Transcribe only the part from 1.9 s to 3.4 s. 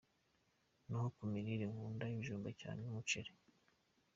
ibijumba cyane, n'umuceri.